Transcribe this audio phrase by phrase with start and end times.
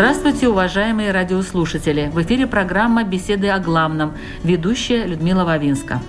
[0.00, 2.10] Здравствуйте, уважаемые радиослушатели!
[2.10, 4.14] В эфире программа «Беседы о главном».
[4.42, 6.00] Ведущая Людмила Вавинска.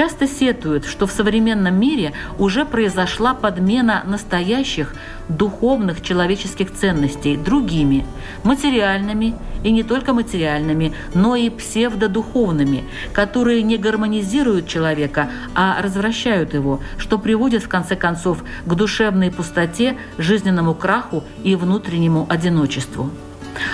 [0.00, 4.94] Часто сетуют, что в современном мире уже произошла подмена настоящих
[5.28, 8.06] духовных человеческих ценностей другими,
[8.42, 16.80] материальными и не только материальными, но и псевдодуховными, которые не гармонизируют человека, а развращают его,
[16.96, 23.10] что приводит в конце концов к душевной пустоте, жизненному краху и внутреннему одиночеству.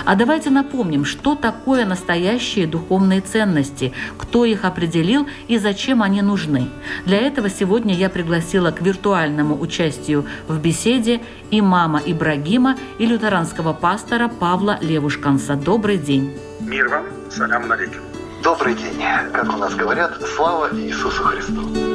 [0.05, 6.69] А давайте напомним, что такое настоящие духовные ценности, кто их определил и зачем они нужны.
[7.05, 13.73] Для этого сегодня я пригласила к виртуальному участию в беседе и мама Ибрагима, и лютеранского
[13.73, 15.55] пастора Павла Левушканса.
[15.55, 16.37] Добрый день.
[16.61, 18.01] Мир вам, салям алейкум.
[18.43, 19.03] Добрый день.
[19.33, 21.86] Как у нас говорят, слава Иисусу Христу.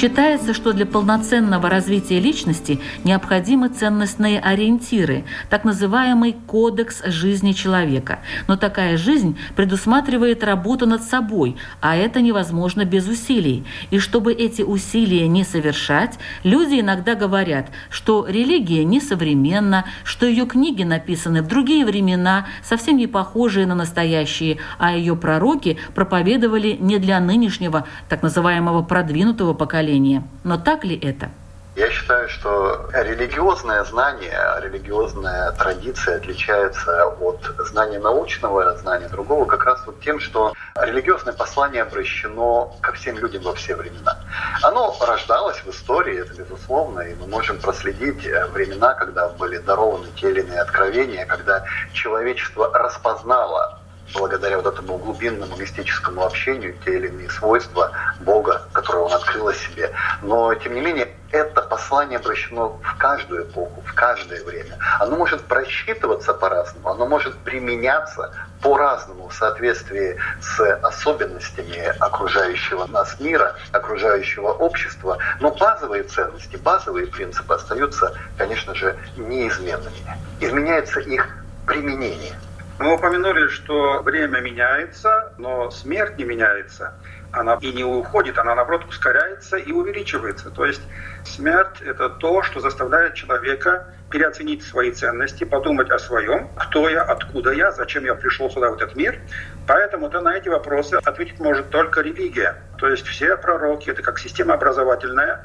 [0.00, 8.20] Считается, что для полноценного развития личности необходимы ценностные ориентиры, так называемый кодекс жизни человека.
[8.46, 13.64] Но такая жизнь предусматривает работу над собой, а это невозможно без усилий.
[13.90, 20.84] И чтобы эти усилия не совершать, люди иногда говорят, что религия несовременна, что ее книги
[20.84, 27.18] написаны в другие времена, совсем не похожие на настоящие, а ее пророки проповедовали не для
[27.18, 30.22] нынешнего так называемого продвинутого поколения, поколения.
[30.44, 31.30] Но так ли это?
[31.76, 37.40] Я считаю, что религиозное знание, религиозная традиция отличается от
[37.70, 43.42] знания научного, знания другого как раз вот тем, что религиозное послание обращено ко всем людям
[43.42, 44.18] во все времена.
[44.62, 50.30] Оно рождалось в истории, это безусловно, и мы можем проследить времена, когда были дарованы те
[50.30, 53.78] или иные откровения, когда человечество распознало
[54.14, 59.54] благодаря вот этому глубинному мистическому общению те или иные свойства Бога, которые он открыл о
[59.54, 59.92] себе.
[60.22, 64.78] Но, тем не менее, это послание обращено в каждую эпоху, в каждое время.
[64.98, 68.32] Оно может просчитываться по-разному, оно может применяться
[68.62, 75.18] по-разному в соответствии с особенностями окружающего нас мира, окружающего общества.
[75.40, 80.18] Но базовые ценности, базовые принципы остаются, конечно же, неизменными.
[80.40, 81.28] Изменяется их
[81.66, 82.32] применение–
[82.78, 86.94] мы упомянули, что время меняется, но смерть не меняется.
[87.32, 90.50] Она и не уходит, она наоборот ускоряется и увеличивается.
[90.50, 90.80] То есть
[91.24, 97.50] смерть– это то, что заставляет человека переоценить свои ценности, подумать о своем, кто я, откуда
[97.50, 99.18] я, зачем я пришел сюда, в этот мир.
[99.66, 102.62] Поэтому -то на эти вопросы ответить может только религия.
[102.78, 105.44] То есть все пророки– это как система образовательная,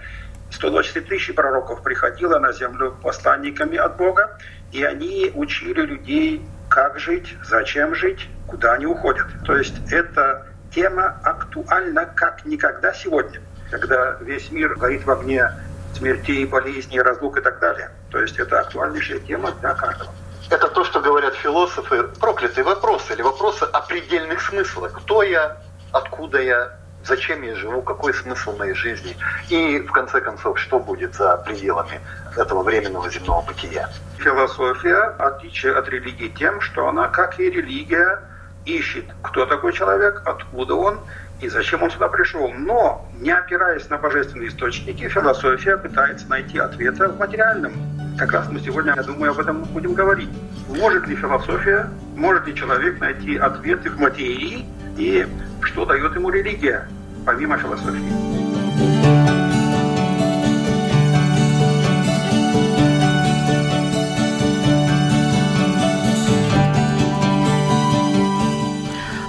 [0.52, 4.38] 120 тысяч пророков приходило на землю посланниками от Бога,
[4.72, 9.28] и они учили людей как жить, зачем жить, куда они уходят.
[9.46, 15.52] То есть эта тема актуальна как никогда сегодня, когда весь мир горит в огне
[15.96, 17.92] смертей, болезней, разлук и так далее.
[18.10, 20.12] То есть это актуальнейшая тема для каждого.
[20.50, 24.94] Это то, что говорят философы, проклятые вопросы или вопросы о предельных смыслах.
[24.94, 29.16] Кто я, откуда я, зачем я живу, какой смысл моей жизни
[29.50, 32.00] и, в конце концов, что будет за пределами
[32.38, 33.90] этого временного земного бытия.
[34.18, 38.22] Философия отличие от религии тем, что она, как и религия,
[38.66, 41.00] ищет, кто такой человек, откуда он
[41.42, 42.52] и зачем он сюда пришел.
[42.54, 47.74] Но, не опираясь на божественные источники, философия пытается найти ответы в материальном.
[48.18, 50.30] Как раз мы сегодня, я думаю, об этом будем говорить.
[50.70, 54.66] Может ли философия, может ли человек найти ответы в материи
[54.98, 55.26] и
[55.62, 56.88] что дает ему религия,
[57.26, 58.34] помимо философии?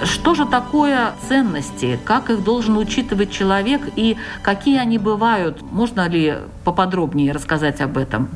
[0.05, 1.99] Что же такое ценности?
[2.05, 5.63] Как их должен учитывать человек и какие они бывают?
[5.63, 8.29] Можно ли поподробнее рассказать об этом?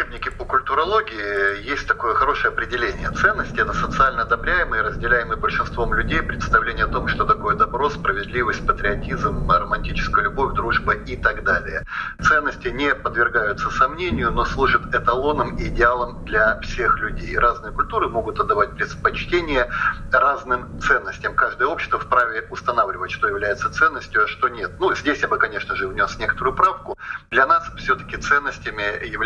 [0.00, 3.10] Учебнике по культурологии есть такое хорошее определение.
[3.10, 9.50] Ценности– это социально одобряемые, разделяемые большинством людей представление о том, что такое добро, справедливость, патриотизм,
[9.50, 11.84] романтическая любовь, дружба и так далее.
[12.22, 17.36] Ценности не подвергаются сомнению, но служат эталоном и идеалом для всех людей.
[17.36, 19.68] Разные культуры могут отдавать предпочтение
[20.12, 21.34] разным ценностям.
[21.34, 24.72] Каждое общество вправе устанавливать, что является ценностью, а что нет.
[24.78, 26.98] Ну, здесь я бы, конечно же, внес некоторую правку.
[27.30, 29.19] Для нас все-таки ценностями являются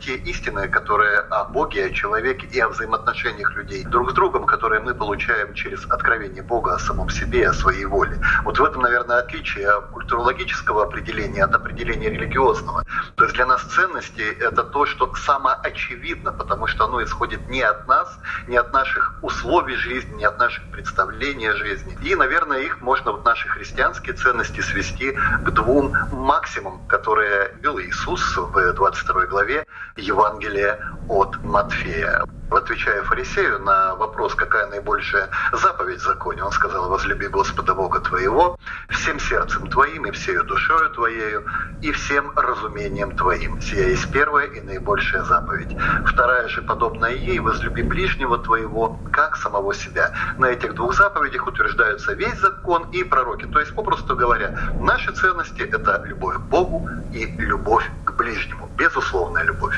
[0.00, 4.80] те истины, которые о Боге, о человеке и о взаимоотношениях людей друг с другом, которые
[4.80, 8.18] мы получаем через откровение Бога о самом себе, о своей воле.
[8.44, 12.84] Вот в этом, наверное, отличие культурологического определения от определения религиозного.
[13.16, 17.86] То есть для нас ценности— это то, что самоочевидно, потому что оно исходит не от
[17.86, 21.96] нас, не от наших условий жизни, не от наших представлений о жизни.
[22.02, 28.36] И, наверное, их можно, вот наши христианские ценности, свести к двум максимумам, которые вел Иисус
[28.36, 29.66] в 22 главе
[29.96, 30.78] Евангелия
[31.08, 32.24] от Матфея.
[32.50, 38.58] Отвечая фарисею на вопрос, какая наибольшая заповедь в законе, он сказал, возлюби Господа Бога твоего
[38.90, 41.44] всем сердцем твоим и всею душою твоею
[41.80, 43.60] и всем разумением твоим.
[43.60, 45.74] Сия есть первая и наибольшая заповедь.
[46.06, 50.12] Вторая же, подобная ей, возлюби ближнего твоего, как самого себя.
[50.36, 53.46] На этих двух заповедях утверждаются весь закон и пророки.
[53.46, 58.68] То есть, попросту говоря, наши ценности— это любовь к Богу и любовь ближнему.
[58.76, 59.76] Безусловная любовь.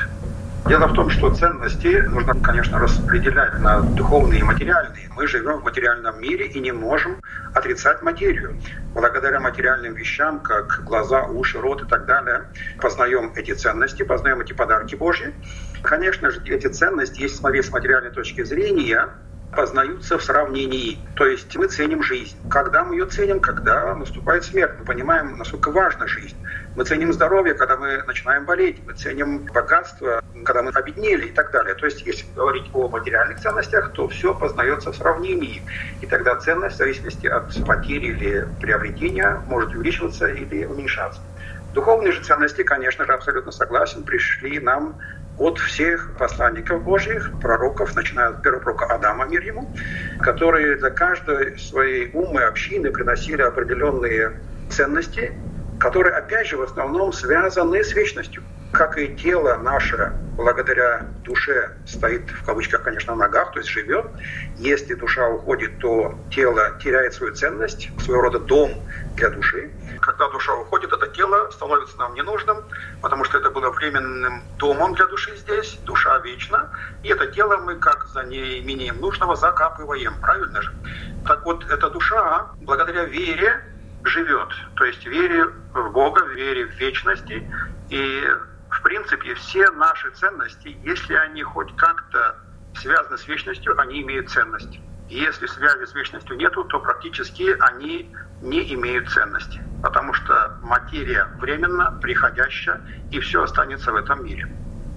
[0.67, 5.09] Дело в том, что ценности нужно, конечно, распределять на духовные и материальные.
[5.15, 7.21] Мы живем в материальном мире и не можем
[7.53, 8.59] отрицать материю.
[8.95, 12.45] Благодаря материальным вещам, как глаза, уши, рот и так далее,
[12.81, 15.35] познаем эти ценности, познаем эти подарки Божьи.
[15.83, 19.09] Конечно же, эти ценности, если с материальной точки зрения,
[19.55, 20.97] познаются в сравнении.
[21.15, 22.35] То есть мы ценим жизнь.
[22.49, 23.39] Когда мы ее ценим?
[23.39, 24.73] Когда наступает смерть.
[24.79, 26.35] Мы понимаем, насколько важна жизнь.
[26.75, 28.81] Мы ценим здоровье, когда мы начинаем болеть.
[28.85, 31.73] Мы ценим богатство, когда мы обеднели и так далее.
[31.75, 35.63] То есть если говорить о материальных ценностях, то все познается в сравнении.
[36.01, 41.21] И тогда ценность в зависимости от потери или приобретения может увеличиваться или уменьшаться.
[41.73, 44.95] Духовные же ценности, конечно же, абсолютно согласен, пришли нам
[45.37, 49.73] от всех посланников Божьих, пророков, начиная от первого пророка Адама, мир ему,
[50.19, 54.33] которые для каждой своей умы, общины приносили определенные
[54.69, 55.33] ценности,
[55.85, 58.41] которые, опять же, в основном связаны с вечностью.
[58.71, 64.07] Как и тело наше, благодаря душе, стоит в кавычках, конечно, на ногах, то есть живет.
[64.57, 68.71] Если душа уходит, то тело теряет свою ценность, своего рода дом
[69.15, 69.69] для души.
[70.01, 72.63] Когда душа уходит, это тело становится нам ненужным,
[73.03, 76.71] потому что это было временным домом для души здесь, душа вечна,
[77.03, 80.73] и это тело мы, как за неимением нужного, закапываем, правильно же?
[81.27, 83.61] Так вот, эта душа, благодаря вере,
[84.05, 87.47] живет, то есть вере в Бога, вере в вечности,
[87.89, 88.23] и
[88.69, 92.35] в принципе все наши ценности, если они хоть как-то
[92.75, 94.79] связаны с вечностью, они имеют ценность.
[95.07, 98.11] Если связи с вечностью нету, то практически они
[98.41, 102.81] не имеют ценности, потому что материя временно, приходящая,
[103.11, 104.47] и все останется в этом мире.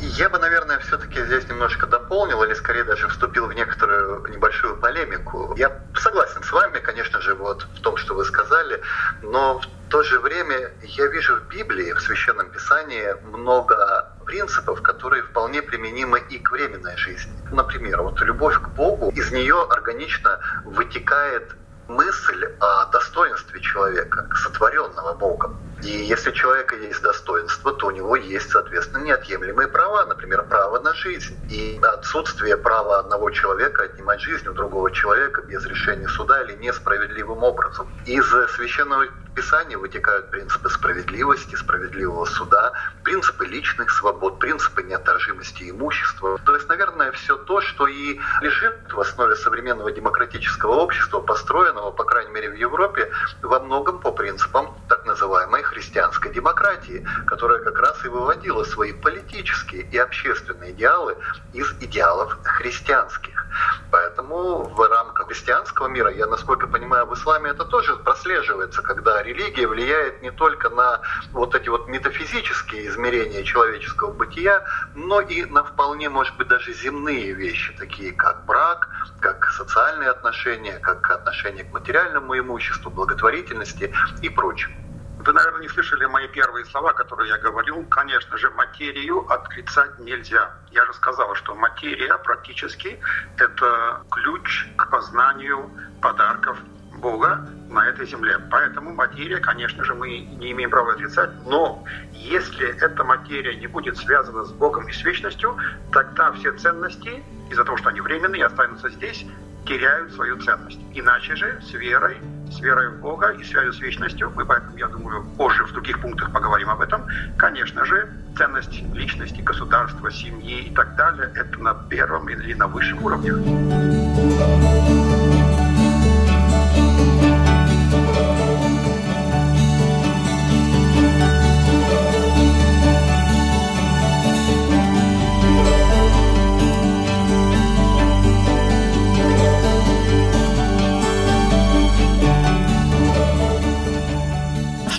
[0.01, 5.55] Я бы, наверное, все-таки здесь немножко дополнил, или скорее даже вступил в некоторую небольшую полемику.
[5.57, 8.81] Я согласен с вами, конечно же, вот в том, что вы сказали,
[9.23, 15.25] но в то же время я вижу в Библии, в Священном Писании много принципов, которые
[15.25, 17.35] вполне применимы и к временной жизни.
[17.51, 21.57] Например, вот любовь к Богу, из нее органично вытекает
[21.89, 25.57] мысль о достоинстве человека, сотворенного Богом.
[25.83, 30.81] И если у человека есть достоинство, то у него есть, соответственно, неотъемлемые права, например, право
[30.81, 31.37] на жизнь.
[31.49, 37.45] И отсутствие права одного человека отнимать жизнь у другого человека без решения суда или несправедливым
[37.45, 37.89] образом.
[38.05, 39.07] Из священного
[39.39, 42.73] Писания вытекают принципы справедливости, справедливого суда,
[43.05, 46.41] принципы личных свобод, принципы неотторжимости имущества.
[46.45, 52.03] То есть, наверное, все то, что и лежит в основе современного демократического общества, построенного, по
[52.03, 58.05] крайней мере, в Европе, во многом по принципам так называемой христианской демократии, которая как раз
[58.05, 61.17] и выводила свои политические и общественные идеалы
[61.53, 63.47] из идеалов христианских.
[63.93, 69.67] Поэтому в рамках христианского мира, я насколько понимаю, в исламе это тоже прослеживается, когда религия
[69.67, 71.01] влияет не только на
[71.33, 77.33] вот эти вот метафизические измерения человеческого бытия, но и на вполне, может быть, даже земные
[77.33, 78.89] вещи, такие как брак,
[79.21, 83.93] как социальные отношения, как отношение к материальному имуществу, благотворительности
[84.23, 84.75] и прочему.
[85.19, 87.85] Вы, наверное, не слышали мои первые слова, которые я говорил.
[87.87, 90.55] Конечно же, материю отрицать нельзя.
[90.71, 93.01] Я же сказал, что материя практически
[93.37, 96.63] это ключ к познанию подарков
[97.01, 98.39] Бога на этой земле.
[98.51, 103.97] Поэтому материя, конечно же, мы не имеем права отрицать, но если эта материя не будет
[103.97, 105.57] связана с Богом и с вечностью,
[105.93, 109.25] тогда все ценности, из-за того, что они временные, останутся здесь,
[109.67, 110.81] теряют свою ценность.
[110.95, 112.17] Иначе же с верой,
[112.51, 116.01] с верой в Бога и связью с вечностью, мы поэтому, я думаю, позже в других
[116.01, 121.75] пунктах поговорим об этом, конечно же, ценность личности, государства, семьи и так далее, это на
[121.75, 124.88] первом или на высшем уровне.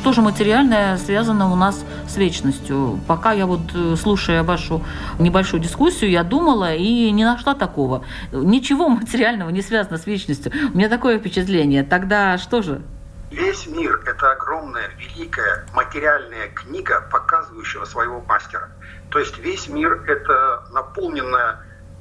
[0.10, 3.00] Что же материальное связано у нас с вечностью?
[3.08, 4.84] Пока я вот, э, слушая вашу
[5.20, 8.04] небольшую дискуссию, я думала и не нашла такого.
[8.32, 10.52] Ничего материального не связано с вечностью.
[10.74, 11.84] У меня такое впечатление.
[11.84, 12.82] Тогда что же?
[13.30, 18.70] Весь мир– это огромная, великая материальная книга, показывающего своего мастера.
[19.12, 21.60] То есть весь мир– это наполненная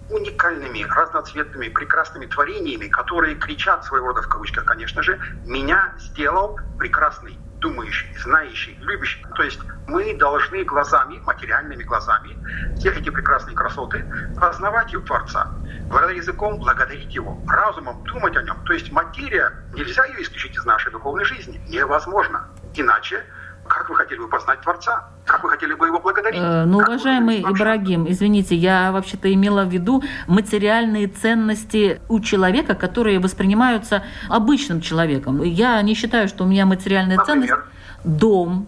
[0.09, 7.37] уникальными, разноцветными, прекрасными творениями, которые кричат своего рода, в кавычках, конечно же, «меня сделал прекрасный
[7.61, 9.25] думающий, знающий, любящий.
[9.37, 12.37] То есть мы должны глазами, материальными глазами,
[12.77, 14.05] все эти прекрасные красоты,
[14.41, 15.51] познавать их Творца,
[16.11, 18.57] языком благодарить Его, разумом думать о Нем.
[18.65, 21.61] То есть материя, нельзя ее исключить из нашей духовной жизни.
[21.69, 22.49] Невозможно.
[22.75, 23.25] Иначе
[23.69, 25.09] как вы хотели бы познать Творца?
[25.25, 26.41] Как вы хотели бы его благодарить?
[26.41, 32.75] Э, ну, как уважаемый Ибрагим, извините, я вообще-то имела в виду материальные ценности у человека,
[32.75, 35.43] которые воспринимаются обычным человеком.
[35.43, 37.49] Я не считаю, что у меня материальная Например?
[37.49, 37.69] ценность–
[38.05, 38.67] дом.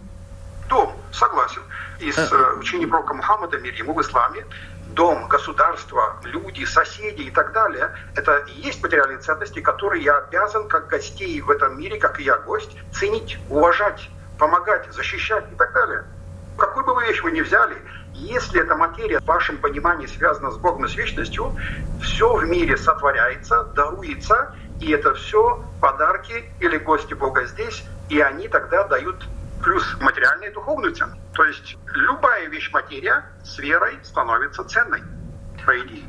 [0.69, 1.61] Дом, согласен.
[1.99, 4.45] Из э, э учения пророка Мухаммада, мир ему в исламе,
[4.93, 10.67] дом, государство, люди, соседи и так далее, это и есть материальные ценности, которые я обязан,
[10.67, 14.09] как гостей в этом мире, как и я гость, ценить, уважать
[14.41, 16.03] помогать, защищать и так далее.
[16.57, 17.77] Какую бы вы вещь вы ни взяли,
[18.15, 21.55] если эта материя в вашем понимании связана с Богом и с вечностью,
[22.01, 28.47] все в мире сотворяется, даруется, и это все подарки или гости Бога здесь, и они
[28.47, 29.23] тогда дают
[29.63, 31.15] плюс материальную и духовную цену.
[31.35, 35.03] То есть любая вещь материя с верой становится ценной,
[35.63, 36.05] по идее.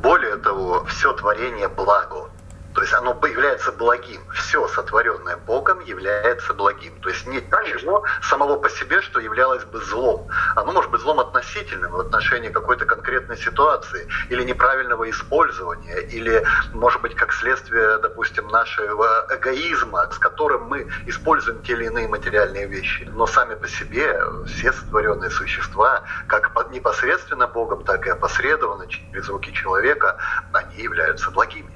[0.00, 2.30] Более того, все творение благо.
[2.74, 4.20] То есть оно является благим.
[4.32, 6.98] Все сотворенное Богом является благим.
[7.00, 7.44] То есть нет
[7.82, 10.28] ничего самого по себе, что являлось бы злом.
[10.56, 17.00] Оно может быть злом относительным в отношении какой-то конкретной ситуации или неправильного использования, или, может
[17.02, 23.08] быть, как следствие, допустим, нашего эгоизма, с которым мы используем те или иные материальные вещи.
[23.14, 29.52] Но сами по себе все сотворенные существа, как непосредственно Богом, так и опосредованно через руки
[29.52, 30.16] человека,
[30.52, 31.71] они являются благими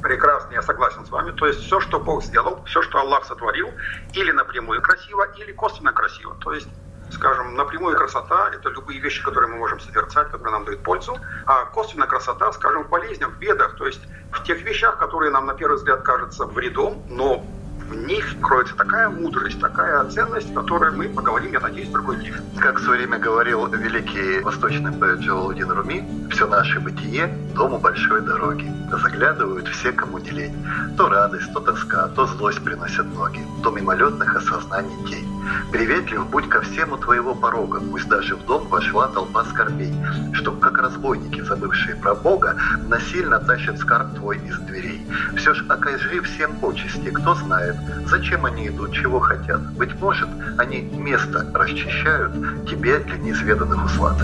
[0.00, 1.32] прекрасно, я согласен с вами.
[1.32, 3.70] То есть все, что Бог сделал, все, что Аллах сотворил,
[4.14, 6.36] или напрямую красиво, или косвенно красиво.
[6.40, 6.68] То есть
[7.12, 11.64] скажем, напрямую красота– это любые вещи, которые мы можем созерцать, которые нам дают пользу, а
[11.66, 14.00] косвенно красота, скажем, в болезнях, в бедах, то есть
[14.32, 17.44] в тех вещах, которые нам на первый взгляд кажутся вредом, но
[17.90, 22.18] в них кроется такая мудрость, такая ценность, о которой мы поговорим, я надеюсь, в другой
[22.18, 22.34] день.
[22.58, 28.20] Как в свое время говорил великий восточный поэт Джалаудин Руми, все наше бытие– дому большой
[28.20, 28.72] дороги.
[29.02, 30.66] Заглядывают все, кому не лень.
[30.96, 35.39] То радость, то тоска, то злость приносят ноги, то мимолетных осознаний тень.
[35.72, 39.94] Приветлив будь ко всему твоего порога, пусть даже в дом вошла толпа скорбей,
[40.32, 42.56] чтоб, как разбойники, забывшие про Бога,
[42.88, 45.06] насильно тащат скарб твой из дверей.
[45.36, 47.76] Все ж окажи всем почести, кто знает,
[48.10, 49.60] Зачем они идут, чего хотят?
[49.74, 50.28] Быть может,
[50.58, 52.32] они место расчищают
[52.68, 54.16] тебе для неизведанных услад.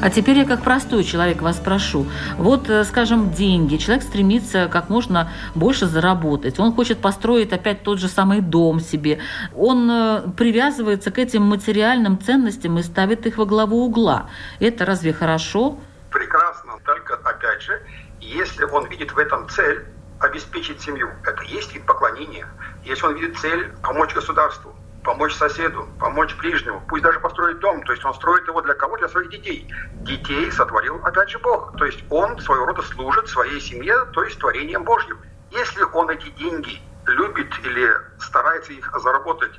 [0.00, 2.06] А теперь я как простой человек вас спрошу.
[2.36, 3.76] Вот, э, скажем, деньги.
[3.78, 6.60] Человек стремится как можно больше заработать.
[6.60, 9.18] Он хочет построить опять тот же самый дом себе.
[9.56, 14.30] Он э, привязывается к этим материальным ценностям и ставит их во главу угла.
[14.60, 15.80] Это разве хорошо?
[16.10, 16.74] Прекрасно.
[16.84, 17.82] Только, опять же,
[18.20, 19.84] если он видит в этом цель,
[20.20, 22.46] обеспечить семью, это есть вид поклонения.
[22.84, 24.74] Если он видит цель помочь государству,
[25.04, 27.82] помочь соседу, помочь ближнему, пусть даже построить дом.
[27.84, 28.96] То есть он строит его для кого?
[28.96, 29.72] Для своих детей.
[29.94, 31.76] Детей сотворил опять же Бог.
[31.76, 35.18] То есть он своего рода служит своей семье, то есть творением Божьим.
[35.50, 39.58] Если он эти деньги любит или старается их заработать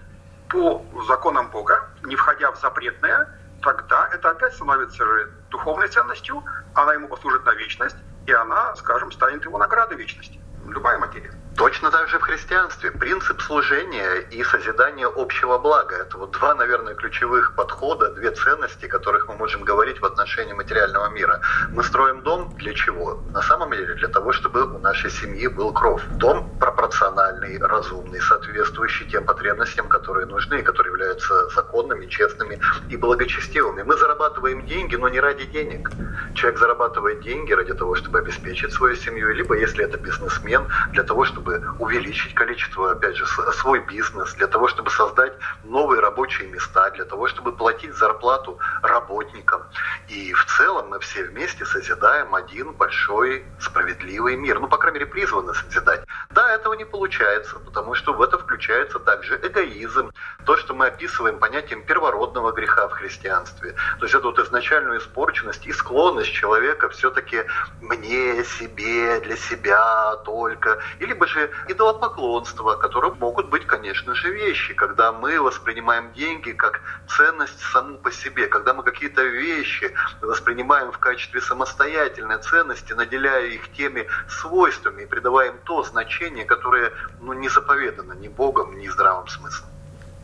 [0.49, 3.27] по законам Бога, не входя в запретное,
[3.61, 5.03] тогда это опять становится
[5.49, 6.43] духовной ценностью,
[6.73, 10.39] она ему послужит на вечность, и она, скажем, станет его наградой вечности.
[10.67, 11.33] Любая материя.
[11.57, 12.91] Точно так же в христианстве.
[12.91, 15.95] Принцип служения и созидания общего блага.
[15.97, 21.09] Это вот два, наверное, ключевых подхода, две ценности, которых мы можем говорить в отношении материального
[21.09, 21.41] мира.
[21.71, 23.21] Мы строим дом для чего?
[23.33, 26.01] На самом деле для того, чтобы у нашей семьи был кров.
[26.11, 33.83] Дом пропорциональный, разумный, соответствующий тем потребностям, которые нужны, которые являются законными, честными и благочестивыми.
[33.83, 35.91] Мы зарабатываем деньги, но не ради денег.
[36.35, 41.25] Человек зарабатывает деньги ради того, чтобы обеспечить свою семью, либо, если это бизнесмен, для того,
[41.25, 46.89] чтобы чтобы увеличить количество, опять же, свой бизнес, для того, чтобы создать новые рабочие места,
[46.91, 49.61] для того, чтобы платить зарплату работникам.
[50.07, 54.59] И в целом мы все вместе созидаем один большой справедливый мир.
[54.59, 56.03] Ну, по крайней мере, призваны созидать.
[56.49, 60.11] Этого не получается, потому что в это включается также эгоизм,
[60.45, 63.75] то, что мы описываем понятием первородного греха в христианстве.
[63.99, 67.43] То есть это вот изначальную испорченность и склонность человека все-таки
[67.81, 70.79] мне, себе, для себя только.
[70.99, 76.81] И либо же идолопоклонство, которые могут быть, конечно же, вещи, когда мы воспринимаем деньги как
[77.07, 83.71] ценность саму по себе, когда мы какие-то вещи воспринимаем в качестве самостоятельной ценности, наделяя их
[83.73, 86.91] теми свойствами и придаваем то значение, которое
[87.21, 89.69] ну, не заповедано ни Богом, ни здравым смыслом.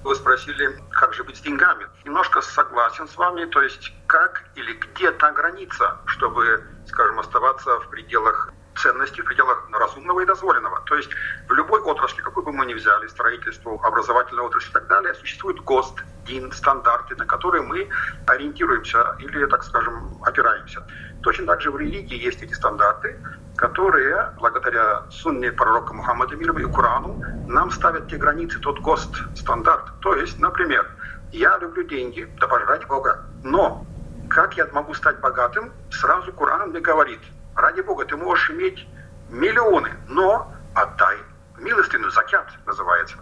[0.03, 1.87] Вы спросили, как же быть с деньгами.
[2.03, 7.89] Немножко согласен с вами, то есть как или где та граница, чтобы, скажем, оставаться в
[7.89, 10.81] пределах ценности в пределах разумного и дозволенного.
[10.85, 11.09] То есть
[11.47, 15.59] в любой отрасли, какой бы мы ни взяли, строительство, образовательная отрасль и так далее, существует
[15.61, 17.89] ГОСТ, ДИН, стандарты, на которые мы
[18.27, 20.85] ориентируемся или, так скажем, опираемся.
[21.25, 23.19] Точно так же в религии есть эти стандарты,
[23.55, 29.85] которые, благодаря сунне пророка Мухаммада мира и Корану, нам ставят те границы, тот ГОСТ, стандарт.
[30.01, 30.85] То есть, например,
[31.31, 33.83] я люблю деньги, да пожрать Бога, но
[34.27, 37.21] как я могу стать богатым, сразу Коран мне говорит–
[37.55, 38.87] Ради Бога, ты можешь иметь
[39.29, 41.17] миллионы, но отдай
[41.57, 43.17] милостину, закят называется.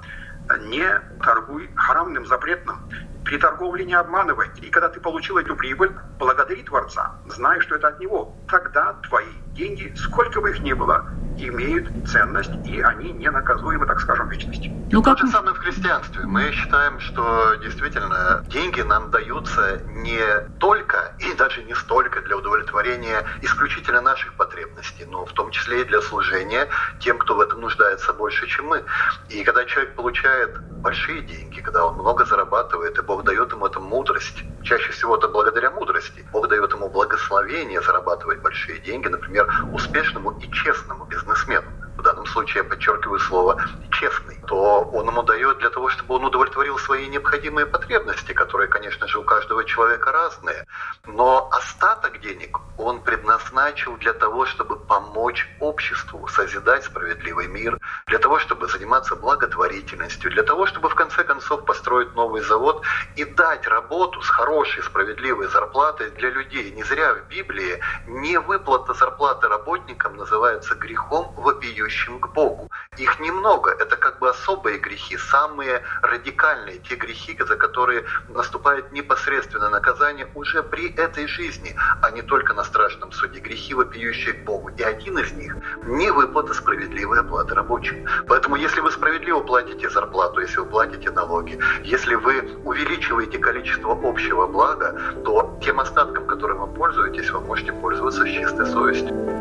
[0.61, 2.79] Не торгуй харамным, запретным.
[3.23, 4.47] При торговле не обманывай.
[4.61, 8.35] И когда ты получил эту прибыль, благодари Творца, зная, что это от Него.
[8.49, 11.05] Тогда твои деньги, сколько бы их ни было,
[11.37, 14.71] имеют ценность, и они не наказуемы, так скажем, вечности.
[14.91, 15.17] Ну, как...
[15.17, 16.25] То же самое в христианстве.
[16.25, 20.19] Мы считаем, что действительно деньги нам даются не
[20.59, 25.83] только и даже не столько для удовлетворения исключительно наших потребностей, но в том числе и
[25.83, 26.67] для служения
[26.99, 28.83] тем, кто в этом нуждается больше, чем мы.
[29.29, 33.81] И когда человек получает большие деньги, когда он много зарабатывает, и Бог дает ему эту
[33.81, 40.31] мудрость, чаще всего это благодаря мудрости, Бог дает ему благословение зарабатывать большие деньги, например, успешному
[40.39, 43.57] и честному бизнесмену в данном случае я подчеркиваю слово
[43.91, 49.07] «честный», то он ему дает для того, чтобы он удовлетворил свои необходимые потребности, которые, конечно
[49.07, 50.67] же, у каждого человека разные.
[51.05, 58.39] Но остаток денег он предназначил для того, чтобы помочь обществу созидать справедливый мир, для того,
[58.39, 62.83] чтобы заниматься благотворительностью, для того, чтобы в конце концов построить новый завод
[63.15, 66.71] и дать работу с хорошей справедливой зарплатой для людей.
[66.71, 72.69] Не зря в Библии не выплата зарплаты работникам называется грехом вопиющим вопиющим к Богу.
[72.97, 79.69] Их немного, это как бы особые грехи, самые радикальные, те грехи, за которые наступает непосредственное
[79.69, 83.39] наказание уже при этой жизни, а не только на страшном суде.
[83.39, 84.69] Грехи, вопиющие к Богу.
[84.69, 88.05] И один из них– не выплата справедливой оплаты рабочим.
[88.27, 94.47] Поэтому если вы справедливо платите зарплату, если вы платите налоги, если вы увеличиваете количество общего
[94.47, 94.93] блага,
[95.25, 99.32] то тем остатком, которым вы пользуетесь, вы можете пользоваться с чистой совестью.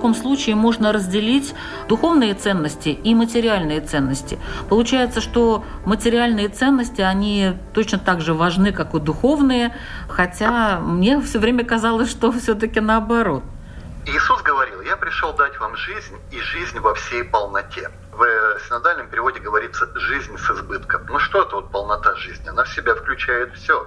[0.00, 1.54] Таком случае можно разделить
[1.86, 4.38] духовные ценности и материальные ценности?
[4.70, 9.76] Получается, что материальные ценности, они точно так же важны, как и духовные,
[10.08, 13.42] хотя мне все время казалось, что все-таки наоборот.
[14.06, 17.90] Иисус говорил, я пришел дать вам жизнь и жизнь во всей полноте.
[18.12, 18.24] В
[18.66, 21.02] синодальном переводе говорится «жизнь с избытком».
[21.08, 22.48] Ну что это вот полнота жизни?
[22.48, 23.86] Она в себя включает все.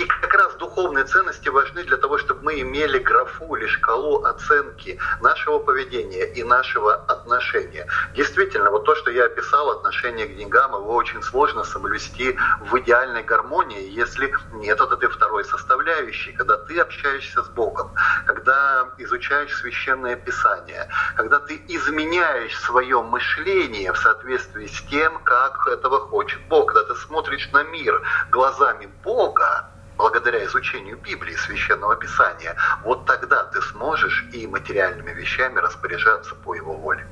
[0.00, 4.98] И как раз духовные ценности важны для того, чтобы мы имели графу или шкалу оценки
[5.20, 7.86] нашего поведения и нашего отношения.
[8.14, 13.22] Действительно, вот то, что я описал, отношение к деньгам, его очень сложно соблюсти в идеальной
[13.22, 17.92] гармонии, если нет вот этой второй составляющей, когда ты общаешься с Богом,
[18.26, 26.00] когда изучаешь священное писание, когда ты изменяешь свое мышление в соответствии с тем, как этого
[26.00, 29.66] хочет Бог, когда ты смотришь на мир глазами Бога,
[30.00, 36.72] благодаря изучению Библии, Священного Писания, вот тогда ты сможешь и материальными вещами распоряжаться по его
[36.72, 37.06] воле.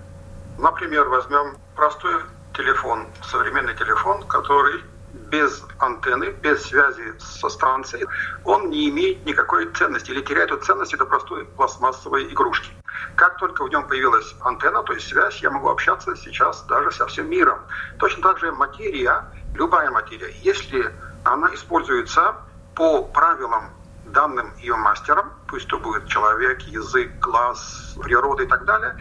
[0.56, 2.22] Например, возьмем простой
[2.54, 4.82] телефон, современный телефон, который
[5.30, 8.06] без антенны, без связи со станцией,
[8.44, 12.70] он не имеет никакой ценности или теряет эту ценность до простой пластмассовой игрушки.
[13.16, 17.06] Как только в нем появилась антенна, то есть связь, я могу общаться сейчас даже со
[17.06, 17.58] всем миром.
[17.98, 19.24] Точно так же материя,
[19.54, 20.90] любая материя, если
[21.24, 22.47] она используется
[22.78, 23.70] по правилам,
[24.06, 28.96] данным ее мастером, пусть то будет человек, язык, глаз, природа и так далее,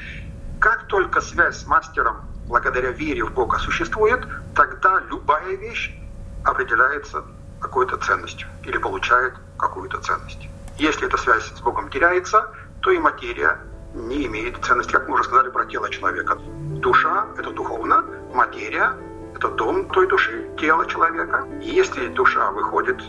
[0.60, 5.96] как только связь с мастером благодаря вере в Бога существует, тогда любая вещь
[6.44, 7.24] определяется
[7.62, 10.50] какой-то ценностью или получает какую-то ценность.
[10.80, 13.60] Если эта связь с Богом теряется, то и материя
[13.94, 16.36] не имеет ценности, как мы уже сказали про тело человека.
[16.82, 18.94] Душа– это духовно, материя–
[19.36, 21.46] это дом той души, тело человека.
[21.62, 23.00] И если душа выходит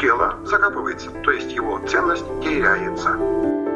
[0.00, 3.69] тело закапывается, то есть его ценность теряется.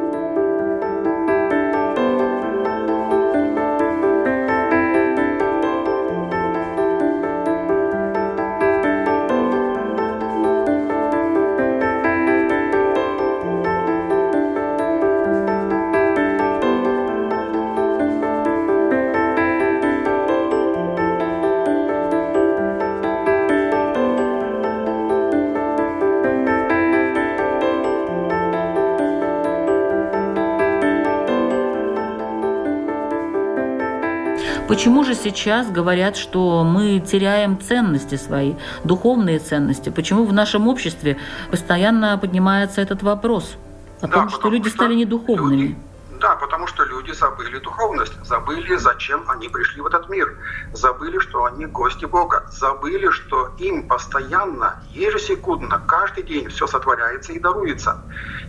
[34.67, 39.91] Почему же сейчас говорят, что мы теряем ценности свои, духовные ценности?
[39.91, 41.19] Почему в нашем обществе
[41.51, 43.57] постоянно поднимается этот вопрос
[44.01, 45.61] о том, что люди что стали недуховными?
[45.61, 45.79] Люди,
[46.19, 50.35] да, потому что люди забыли духовность, забыли, зачем они пришли в этот мир,
[50.73, 57.39] забыли, что они гости Бога, забыли, что им постоянно, ежесекундно, каждый день все сотворяется и
[57.39, 58.03] даруется.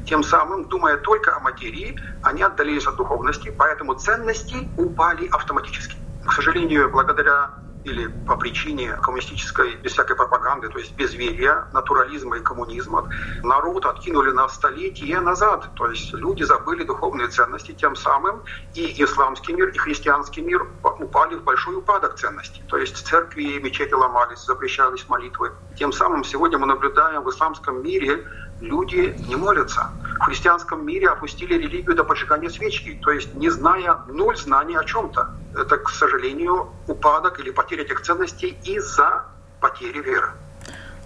[0.08, 6.34] Тем самым, думая только о материи, они отдалились от духовности, поэтому ценности упали автоматически к
[6.34, 7.52] сожалению, благодаря
[7.86, 13.08] или по причине коммунистической, без всякой пропаганды, то есть безверия, натурализма и коммунизма,
[13.44, 15.70] народ откинули на столетия назад.
[15.76, 20.68] То есть люди забыли духовные ценности, тем самым и исламский мир, и христианский мир
[21.00, 22.64] упали в большой упадок ценностей.
[22.68, 25.54] То есть церкви и мечети ломались, запрещались молитвы.
[25.76, 28.26] Тем самым сегодня мы наблюдаем в исламском мире
[28.62, 29.90] люди не молятся.
[30.20, 34.84] В христианском мире опустили религию до поджигания свечки, то есть не зная, ноль знаний о
[34.84, 35.30] чем-то.
[35.56, 39.26] Это, к сожалению, упадок или потеря этих ценностей из-за
[39.60, 40.32] потери веры.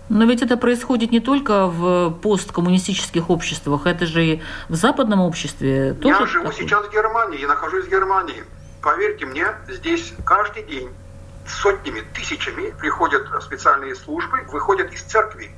[0.10, 5.94] Но ведь это происходит не только в посткоммунистических обществах, это же и в западном обществе
[5.94, 6.22] тоже.
[6.22, 6.64] Я живу такое?
[6.64, 8.44] сейчас в Германии, я нахожусь в Германии.
[8.82, 10.90] Поверьте мне, здесь каждый день
[11.48, 15.52] сотнями, тысячами приходят специальные службы, выходят из церкви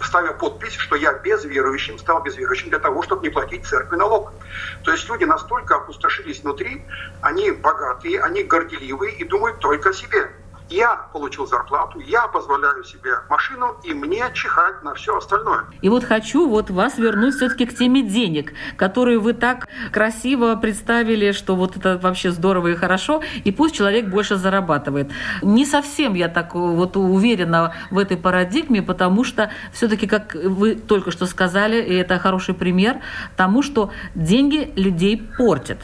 [0.00, 4.34] ставя подпись, что я безверующим, стал безверующим для того, чтобы не платить церкви налог.
[4.82, 6.86] То есть люди настолько опустошились внутри,
[7.20, 10.30] они богатые, они горделивые и думают только о себе.
[10.68, 15.64] Я получил зарплату, я позволяю себе машину, и мне чихать на все остальное.
[15.80, 21.30] И вот хочу вот вас вернуть все-таки к теме денег, которые вы так красиво представили,
[21.30, 25.10] что вот это вообще здорово и хорошо, и пусть человек больше зарабатывает.
[25.42, 31.12] Не совсем я так вот уверена в этой парадигме, потому что все-таки, как вы только
[31.12, 33.00] что сказали, и это хороший пример
[33.36, 35.78] тому, что деньги людей портят.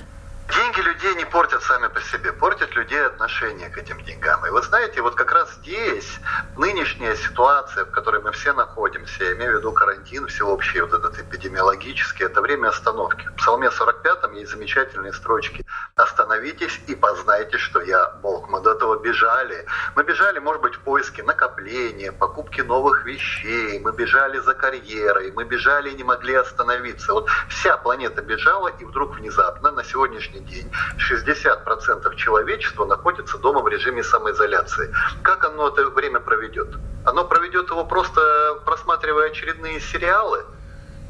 [0.55, 4.45] Деньги людей не портят сами по себе, портят людей отношение к этим деньгам.
[4.45, 6.21] И вы знаете, вот как раз здесь
[6.59, 11.19] нынешняя ситуация, в которой мы все находимся, я имею в виду карантин всеобщий, вот этот
[11.19, 13.27] эпидемиологический, это время остановки.
[13.29, 15.65] В Псалме 45 есть замечательные строчки.
[15.97, 18.51] «Остановитесь и познайте, что я Бог».
[18.51, 19.65] Мы до этого бежали.
[19.97, 25.45] Мы бежали, может быть, в поиске накопления, покупки новых вещей, мы бежали за карьерой, мы
[25.45, 27.15] бежали и не могли остановиться.
[27.15, 33.68] Вот вся планета бежала, и вдруг внезапно на сегодняшний день 60% человечества находится дома в
[33.68, 34.92] режиме самоизоляции.
[35.22, 36.68] Как оно это время проведет?
[37.05, 40.44] Оно проведет его просто просматривая очередные сериалы,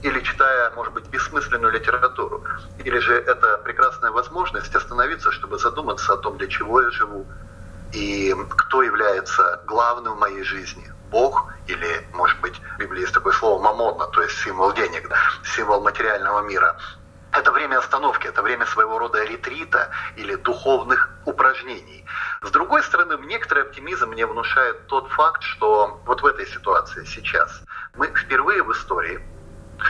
[0.02, 2.44] или читая, может быть, бессмысленную литературу,
[2.78, 7.26] или же это прекрасная возможность остановиться, чтобы задуматься о том, для чего я живу,
[7.92, 13.34] и кто является главным в моей жизни, Бог или, может быть, в Библии есть такое
[13.34, 15.10] слово «мамонна», то есть символ денег,
[15.44, 16.76] символ материального мира.
[17.32, 22.04] Это время остановки, это время своего рода ретрита или духовных упражнений.
[22.42, 27.64] С другой стороны, некоторый оптимизм мне внушает тот факт, что вот в этой ситуации сейчас
[27.94, 29.18] мы впервые в истории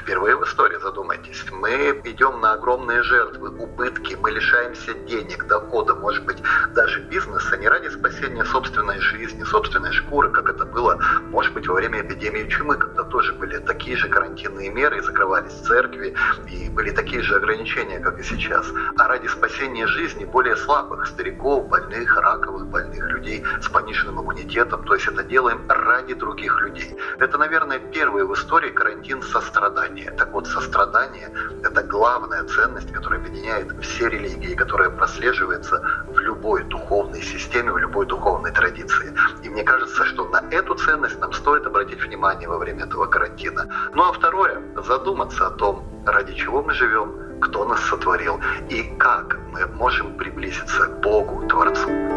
[0.00, 1.44] Впервые в истории, задумайтесь.
[1.52, 6.38] Мы идем на огромные жертвы, убытки, мы лишаемся денег, дохода, может быть,
[6.74, 10.98] даже бизнеса не ради спасения собственной жизни, собственной шкуры, как это было,
[11.31, 15.52] может быть, во время эпидемии чумы, когда тоже были такие же карантинные меры, и закрывались
[15.52, 16.14] церкви,
[16.50, 18.66] и были такие же ограничения, как и сейчас.
[18.96, 24.85] А ради спасения жизни более слабых, стариков, больных, раковых больных, людей с пониженным иммунитетом.
[24.85, 26.96] То есть это делаем ради других людей.
[27.18, 30.11] Это, наверное, первый в истории карантин сострадания сострадание.
[30.12, 31.31] Так вот, сострадание–
[31.64, 38.07] это главная ценность, которая объединяет все религии, которая прослеживается в любой духовной системе, в любой
[38.07, 39.12] духовной традиции.
[39.42, 43.66] И мне кажется, что на эту ценность нам стоит обратить внимание во время этого карантина.
[43.95, 48.40] Ну а второе– задуматься о том, ради чего мы живем, кто нас сотворил
[48.71, 52.12] и как мы можем приблизиться к Богу, Творцу.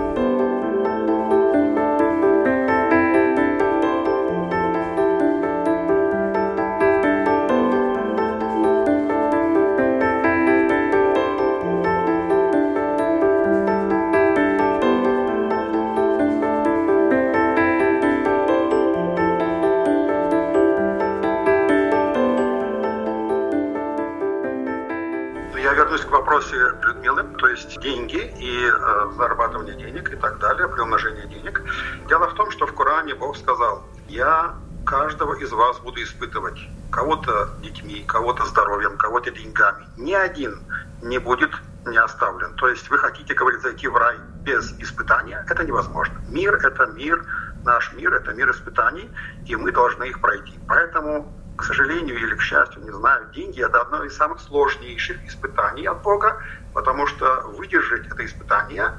[29.18, 31.62] Зарабатывание денег и так далее, приумножение денег.
[32.08, 34.56] Дело в том, что в Коране Бог сказал, я
[34.86, 36.60] каждого из вас буду испытывать.
[36.92, 39.86] Кого-то детьми, кого-то здоровьем, кого-то деньгами.
[39.98, 40.60] Ни один
[41.02, 41.52] не будет
[41.86, 42.54] не оставлен.
[42.56, 46.16] То есть вы хотите, говорит, зайти в рай без испытания, это невозможно.
[46.30, 47.24] Мир– это мир,
[47.64, 49.10] наш мир– это мир испытаний,
[49.46, 50.58] и мы должны их пройти.
[50.68, 55.86] Поэтому к сожалению или к счастью, не знаю, деньги– это одно из самых сложнейших испытаний
[55.86, 56.42] от Бога,
[56.74, 58.92] потому что выдержать это испытание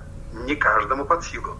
[0.46, 1.59] не каждому под силу.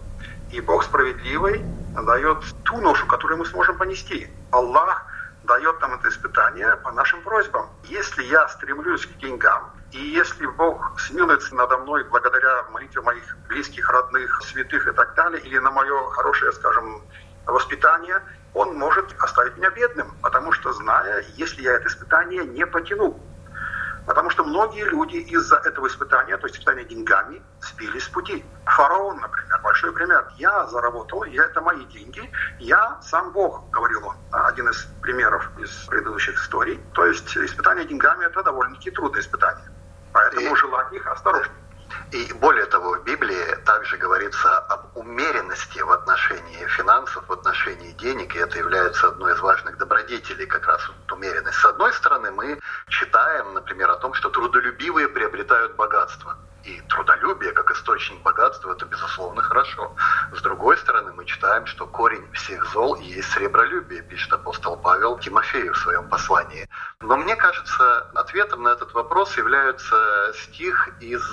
[0.49, 4.29] И Бог справедливый дает ту ношу, которую мы сможем понести.
[4.51, 5.05] Аллах
[5.43, 7.69] дает нам это испытание по нашим просьбам.
[7.83, 13.89] Если я стремлюсь к деньгам, и если Бог смилуется надо мной благодаря молитве моих близких,
[13.89, 17.01] родных, святых и так далее, или на мое хорошее, скажем,
[17.45, 18.21] воспитание,
[18.53, 23.19] он может оставить меня бедным, потому что зная, если я это испытание не потяну.
[24.37, 28.45] Что многие люди из-за этого испытания, то есть испытания деньгами, сбились с пути.
[28.65, 30.31] Фараон, например, большой пример.
[30.37, 32.21] Я заработал, я, это мои деньги,
[32.59, 34.15] я сам Бог, говорил он.
[34.31, 36.79] Один из примеров из предыдущих историй.
[36.93, 39.65] То есть испытание деньгами– это довольно-таки трудное испытание.
[40.13, 40.55] Поэтому и...
[40.55, 41.57] желать их осторожнее.
[42.11, 48.33] И более того, в Библии также говорится об умеренности в отношении финансов, в отношении денег,
[48.35, 51.57] и это является одной из важных добродетелей, как раз вот умеренность.
[51.57, 56.37] С одной стороны, мы читаем, например, о том, что трудолюбивые приобретают богатство.
[56.67, 59.95] И трудолюбие, как источник богатства, это, безусловно, хорошо.
[60.33, 65.73] С другой стороны, мы читаем, что корень всех зол есть сребролюбие, пишет апостол Павел Тимофею
[65.73, 66.67] в своем послании.
[66.99, 71.23] Но мне кажется, ответом на этот вопрос является стих из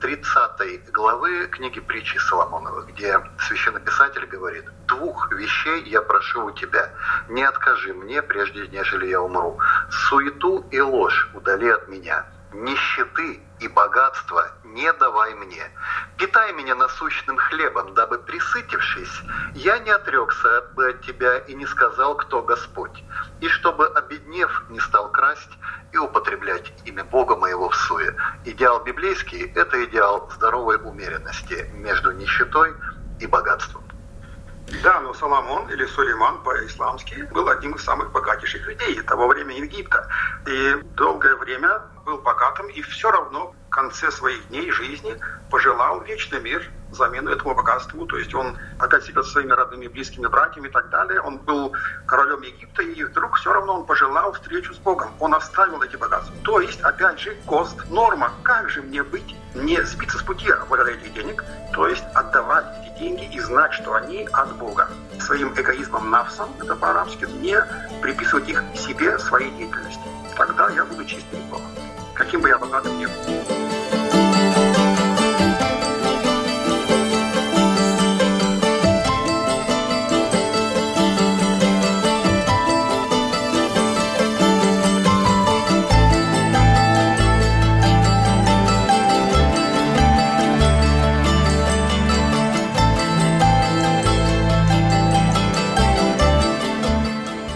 [0.00, 6.90] 30 главы книги притчи Соломонова, где священнописатель говорит, «Двух вещей я прошу у тебя,
[7.28, 9.56] не откажи мне, прежде нежели я умру.
[9.88, 15.70] Суету и ложь удали от меня, нищеты и богатства не давай мне.
[16.18, 19.22] Питай меня насущным хлебом, дабы, присытившись,
[19.54, 23.02] я не отрекся бы от тебя и не сказал, кто Господь,
[23.40, 25.58] и чтобы, обеднев, не стал красть
[25.92, 28.16] и употреблять имя Бога моего в суе.
[28.44, 32.74] Идеал библейский– это идеал здоровой умеренности между нищетой
[33.20, 33.84] и богатством.
[34.82, 40.08] Да, но Соломон или Сулейман по-исламски был одним из самых богатейших людей того времени Египта.
[40.46, 45.18] И долгое время был богатым и все равно в конце своих дней жизни
[45.50, 48.06] пожелал вечный мир замену этому богатству.
[48.06, 51.20] То есть он опять со своими родными, близкими братьями и так далее.
[51.20, 51.72] Он был
[52.06, 55.12] королем Египта, и вдруг все равно он пожелал встречу с Богом.
[55.20, 56.34] Он оставил эти богатства.
[56.44, 58.30] То есть, опять же, кост, норма.
[58.42, 62.98] Как же мне быть, не сбиться с пути благодаря этих денег, то есть отдавать эти
[62.98, 64.88] деньги и знать, что они от Бога.
[65.20, 67.56] Своим эгоизмом навсом, это по-арабски, не
[68.02, 70.02] приписывать их себе, своей деятельности.
[70.36, 71.70] Тогда я буду чист перед Богом.
[72.14, 73.83] Каким бы я богатым ни был.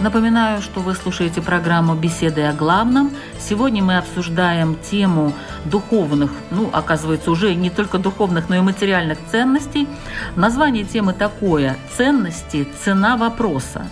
[0.08, 3.10] Напоминаю, что вы слушаете программу «Беседы о главном».
[3.38, 5.34] Сегодня мы обсуждаем тему
[5.66, 9.86] духовных, ну, оказывается, уже не только духовных, но и материальных ценностей.
[10.34, 12.66] Название темы такое «Ценности.
[12.82, 13.86] Цена вопроса».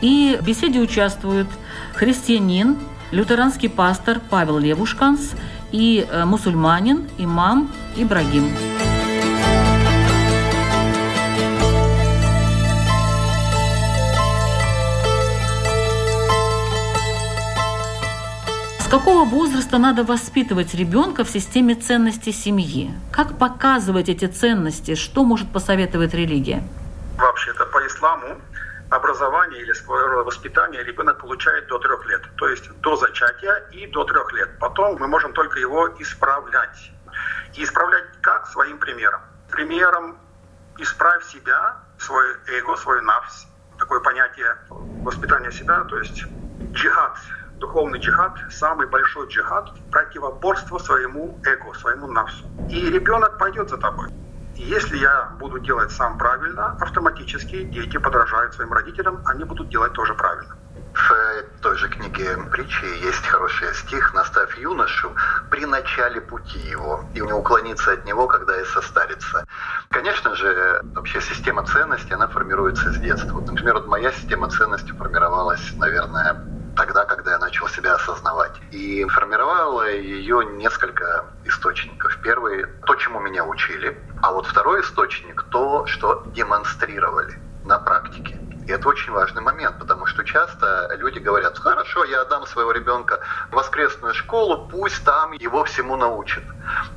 [0.00, 1.46] И в беседе участвуют
[1.94, 2.76] христианин,
[3.12, 5.30] лютеранский пастор Павел Левушканс
[5.70, 8.50] и э, мусульманин, имам Ибрагим.
[18.92, 22.90] Какого возраста надо воспитывать ребенка в системе ценностей семьи?
[23.10, 24.96] Как показывать эти ценности?
[24.96, 26.62] Что может посоветовать религия?
[27.16, 28.38] Вообще-то по исламу
[28.90, 29.72] образование или
[30.24, 34.58] воспитание ребенок получает до трех лет, то есть до зачатия и до трех лет.
[34.58, 36.92] Потом мы можем только его исправлять.
[37.56, 38.46] И исправлять как?
[38.48, 39.22] Своим примером.
[39.50, 40.18] Примером
[40.76, 42.26] исправь себя, свой
[42.58, 43.46] эго, свой нафс,
[43.78, 46.24] такое понятие воспитания себя, то есть
[46.72, 47.16] джихад,
[47.62, 52.44] духовный джихад, самый большой джихад, противоборство своему эго, своему нафсу.
[52.68, 54.08] И ребенок пойдет за тобой.
[54.56, 59.92] И если я буду делать сам правильно, автоматически дети подражают своим родителям, они будут делать
[59.92, 60.54] тоже правильно.
[60.94, 65.10] В той же книге притчи есть хороший стих «Наставь юношу
[65.50, 69.44] при начале пути его и не уклониться от него, когда и состарится».
[69.88, 73.40] Конечно же, вообще система ценностей, она формируется с детства.
[73.46, 76.36] Например, вот моя система ценностей формировалась, наверное,
[76.76, 78.61] тогда, когда я начал себя осознавать.
[78.72, 82.18] И формировало ее несколько источников.
[82.22, 83.98] Первый– то, чему меня учили.
[84.22, 88.38] А вот второй источник– то, что демонстрировали на практике.
[88.66, 93.20] И это очень важный момент, потому что часто люди говорят, хорошо, я отдам своего ребенка
[93.50, 96.44] в воскресную школу, пусть там его всему научат.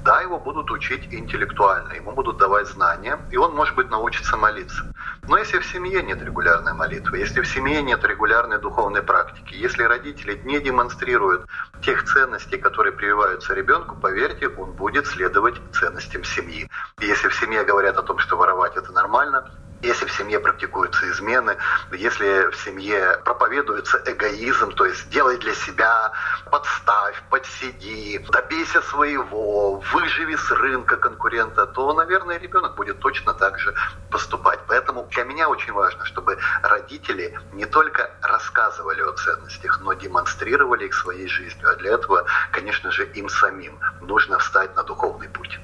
[0.03, 4.85] Да, его будут учить интеллектуально, ему будут давать знания, и он, может быть, научится молиться.
[5.27, 9.83] Но если в семье нет регулярной молитвы, если в семье нет регулярной духовной практики, если
[9.83, 11.47] родители не демонстрируют
[11.85, 16.69] тех ценностей, которые прививаются ребенку, поверьте, он будет следовать ценностям семьи.
[16.99, 19.51] Если в семье говорят о том, что воровать это нормально,
[19.85, 21.57] если в семье практикуются измены,
[21.91, 26.11] если в семье проповедуется эгоизм, то есть делай для себя,
[26.51, 33.73] подставь, подсиди, добейся своего, выживи с рынка конкурента, то, наверное, ребенок будет точно так же
[34.09, 34.59] поступать.
[34.67, 40.93] Поэтому для меня очень важно, чтобы родители не только рассказывали о ценностях, но демонстрировали их
[40.93, 41.69] своей жизнью.
[41.69, 45.59] А для этого, конечно же, им самим нужно встать на духовный путь.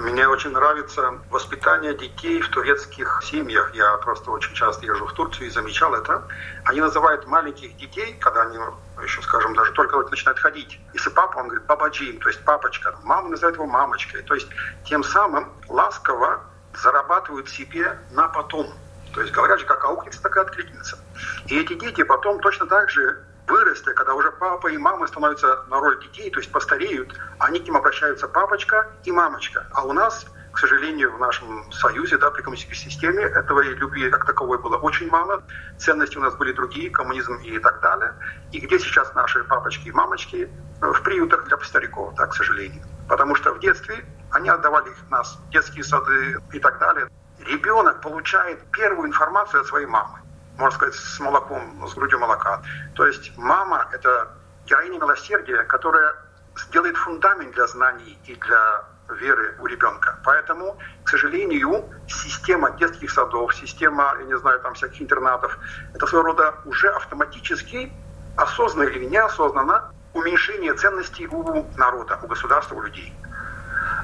[0.00, 3.72] Мне очень нравится воспитание детей в турецких семьях.
[3.74, 6.26] Я просто очень часто езжу в Турцию и замечал это.
[6.64, 8.58] Они называют маленьких детей, когда они
[9.02, 10.80] еще, скажем, даже только вот начинают ходить.
[10.94, 12.96] Если папа, он говорит бабаджим, то есть папочка.
[13.04, 14.22] Мама называет его мамочкой.
[14.22, 14.48] То есть
[14.84, 16.40] тем самым ласково
[16.74, 18.72] зарабатывают себе на потом.
[19.12, 20.98] То есть говорят же, как аукнется, так и откликнется.
[21.46, 25.80] И эти дети потом точно так же выросли, когда уже папа и мама становятся на
[25.80, 29.66] роль детей, то есть постареют, они к ним обращаются папочка и мамочка.
[29.72, 34.26] А у нас, к сожалению, в нашем союзе, да, при коммунистической системе, этого любви как
[34.26, 35.42] таковой было очень мало.
[35.78, 38.14] Ценности у нас были другие, коммунизм и так далее.
[38.52, 40.50] И где сейчас наши папочки и мамочки?
[40.80, 42.82] В приютах для стариков, да, к сожалению.
[43.08, 47.08] Потому что в детстве они отдавали их нас, детские сады и так далее.
[47.46, 50.23] Ребенок получает первую информацию от своей мамы
[50.58, 52.62] можно сказать, с молоком, с грудью молока.
[52.94, 54.28] То есть мама– это
[54.66, 56.14] героиня милосердия, которая
[56.56, 58.84] сделает фундамент для знаний и для
[59.20, 60.18] веры у ребенка.
[60.24, 65.58] Поэтому, к сожалению, система детских садов, система, я не знаю, там всяких интернатов,
[65.92, 67.92] это своего рода уже автоматически,
[68.36, 73.12] осознанно или неосознанно, уменьшение ценностей у народа, у государства, у людей.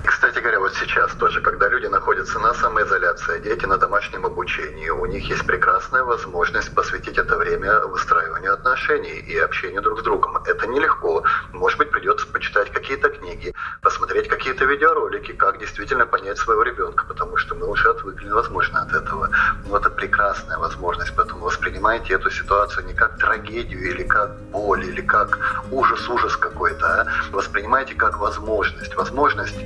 [0.04, 5.04] Кстати говоря, вот сейчас тоже, когда люди находятся на самоизоляции, дети на домашнем обучении, у
[5.06, 10.38] них есть прекрасная возможность посвятить это время выстраиванию отношений и общению друг с другом.
[10.46, 11.22] Это нелегко.
[11.52, 17.36] Может быть, придется почитать какие-то книги, посмотреть какие-то видеоролики, как действительно понять своего ребенка, потому
[17.36, 19.30] что мы уже отвыкли, возможно, от этого.
[19.66, 25.02] Но это прекрасная возможность, поэтому воспринимайте эту ситуацию не как трагедию или как боль, или
[25.02, 25.38] как
[25.70, 28.94] ужас-ужас какой-то, а воспринимайте как возможность.
[28.94, 29.56] Возможность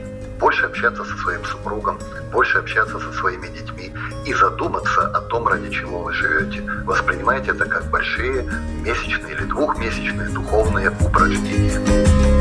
[0.44, 1.98] больше общаться со своим супругом,
[2.30, 3.90] больше общаться со своими детьми
[4.26, 6.60] и задуматься о том, ради чего вы живете.
[6.84, 8.42] Воспринимайте это как большие
[8.82, 12.33] месячные или двухмесячные духовные упражнения.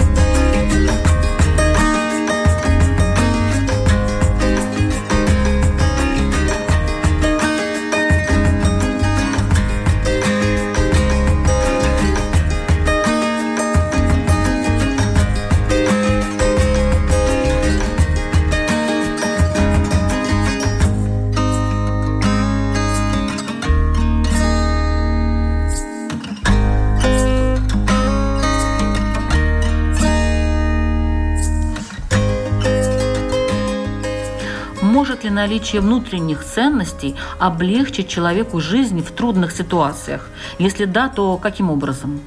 [35.43, 40.21] Наличие внутренних ценностей облегчить человеку жизнь в трудных ситуациях?
[40.57, 42.21] Если да, то каким образом?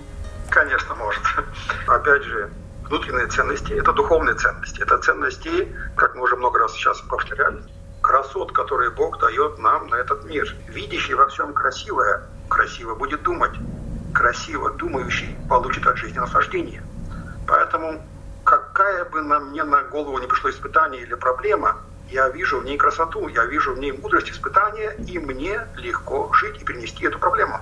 [0.51, 1.23] Конечно, может.
[1.87, 2.51] Опять же,
[2.85, 4.83] внутренние ценности– это духовные ценности.
[4.83, 7.63] Это ценности, как мы уже много раз сейчас повторяли,
[8.03, 10.55] красот, которые Бог дает нам на этот мир.
[10.69, 13.55] Видящий во всем красивое, красиво будет думать.
[14.13, 16.83] Красиво думающий получит от жизни наслаждение.
[17.49, 18.03] Поэтому
[18.45, 21.77] какая бы нам мне на голову не пришло испытание или проблема,
[22.11, 26.61] я вижу в ней красоту, я вижу в ней мудрость испытания, и мне легко жить
[26.61, 27.61] и перенести эту проблему.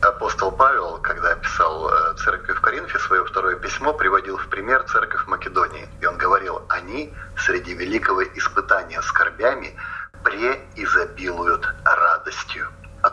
[0.00, 5.26] Апостол Павел, когда писал э, церкви в Коринфе свое второе письмо, приводил в пример церковь
[5.26, 5.86] Македонии.
[6.00, 9.74] И он говорил, они среди великого испытания скорбями
[10.24, 12.68] преизобилуют радостью.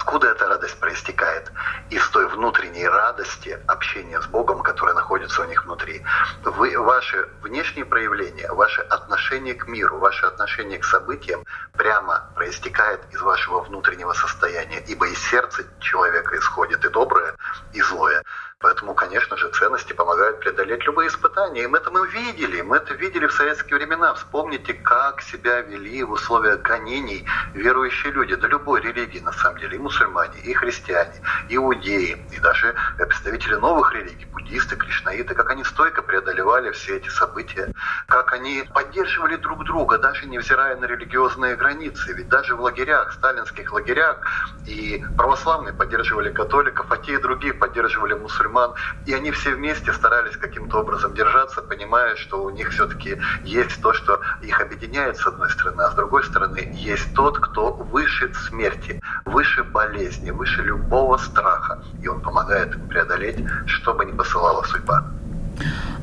[0.07, 1.51] Откуда эта радость проистекает?
[1.89, 6.01] Из той внутренней радости общения с Богом, которая находится у них внутри.
[6.45, 11.43] Вы, ваши внешние проявления, ваше отношение к миру, ваше отношение к событиям
[11.73, 17.35] прямо проистекает из вашего внутреннего состояния, ибо из сердца человека исходит и доброе,
[17.73, 18.23] и злое.
[18.59, 21.63] Поэтому, конечно же, ценности помогают преодолеть любые испытания.
[21.63, 22.61] И мы это мы видели.
[22.61, 24.15] Мы это видели в советские времена.
[24.15, 28.33] Вспомните, как себя вели в условиях гонений верующие люди.
[28.33, 29.75] Да любой религии, на самом деле.
[29.75, 35.63] И мусульмане, и христиане, и иудеи, и даже представители новых религий, буддисты, кришнаиты, как они
[35.63, 37.71] стойко преодолевали все эти события,
[38.07, 42.11] как они поддерживали друг друга, даже невзирая на религиозные границы.
[42.13, 44.19] Ведь даже в лагерях, сталинских лагерях,
[44.65, 48.73] и православные поддерживали католиков, а те и другие поддерживали мусульман мусульман,
[49.05, 53.93] и они все вместе старались каким-то образом держаться, понимая, что у них все-таки есть то,
[53.93, 59.01] что их объединяет с одной стороны, а с другой стороны есть тот, кто выше смерти,
[59.25, 65.05] выше болезни, выше любого страха, и он помогает им преодолеть, что бы ни посылала судьба.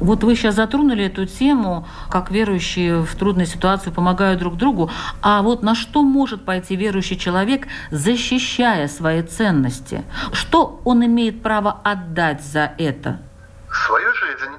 [0.01, 4.91] Вот вы сейчас затронули эту тему, как верующие в трудной ситуации помогают друг другу.
[5.23, 10.05] А вот на что может пойти верующий человек, защищая свои ценности?
[10.33, 13.21] Что он имеет право отдать за это?
[13.71, 14.53] Свою жизнь,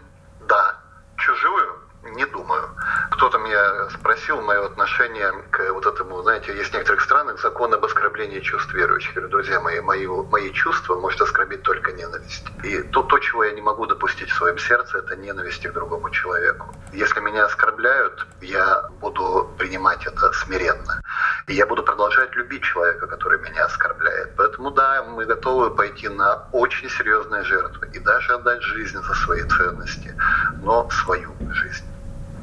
[0.47, 0.75] да.
[1.17, 1.75] Чужую
[2.15, 2.69] не думаю.
[3.11, 7.85] Кто-то меня спросил мое отношение к вот этому, знаете, есть в некоторых странах закон об
[7.85, 9.13] оскорблении чувств верующих.
[9.13, 12.45] Говорю, друзья мои, мои, мои чувства может оскорбить только ненависть.
[12.63, 16.09] И то, то, чего я не могу допустить в своем сердце, это ненависть к другому
[16.09, 16.75] человеку.
[16.91, 21.01] Если меня оскорбляют, я буду принимать это смиренно.
[21.47, 24.35] И я буду продолжать любить человека, который меня оскорбляет.
[24.35, 29.43] Поэтому да, мы готовы пойти на очень серьезные жертвы и даже отдать жизнь за свои
[29.43, 30.15] ценности,
[30.63, 31.85] но свою жизнь.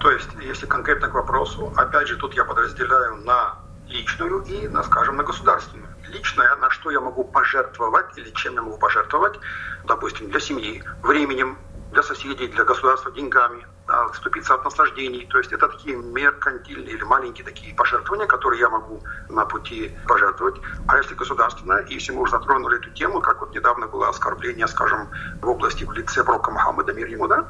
[0.03, 3.55] То есть, если конкретно к вопросу, опять же, тут я подразделяю на
[3.87, 5.89] личную и, на, скажем, на государственную.
[6.09, 9.39] Личное, на что я могу пожертвовать или чем я могу пожертвовать,
[9.85, 11.57] допустим, для семьи, временем,
[11.93, 15.25] для соседей, для государства деньгами, отступиться от наслаждений.
[15.31, 20.57] То есть это такие меркантильные или маленькие такие пожертвования, которые я могу на пути пожертвовать.
[20.89, 24.67] А если государственное, и если мы уже затронули эту тему, как вот недавно было оскорбление,
[24.67, 25.09] скажем,
[25.41, 27.49] в области в лице пророка Мухаммада, мир да,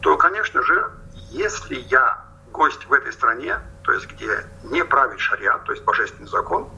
[0.00, 0.90] то, конечно же,
[1.34, 6.28] если я гость в этой стране, то есть где не правит шариат, то есть божественный
[6.28, 6.70] закон,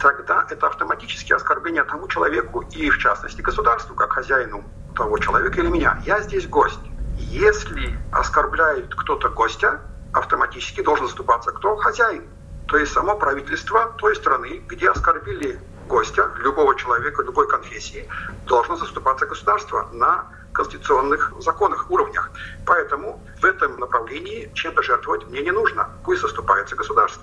[0.00, 5.68] тогда это автоматически оскорбление тому человеку и, в частности, государству, как хозяину того человека или
[5.68, 6.00] меня.
[6.06, 6.78] Я здесь гость.
[7.18, 9.80] Если оскорбляет кто-то гостя,
[10.12, 11.76] автоматически должен заступаться кто?
[11.76, 12.24] Хозяин.
[12.68, 18.08] То есть само правительство той страны, где оскорбили гостя, любого человека, любой конфессии,
[18.46, 22.30] должно заступаться государство на конституционных законах, уровнях.
[22.64, 25.90] Поэтому в этом направлении чем-то жертвовать мне не нужно.
[26.04, 27.22] Пусть заступается государство.